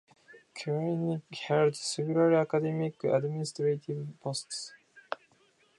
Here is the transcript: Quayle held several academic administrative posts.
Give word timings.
Quayle 0.55 1.21
held 1.43 1.75
several 1.75 2.35
academic 2.35 3.03
administrative 3.03 4.07
posts. 4.19 4.71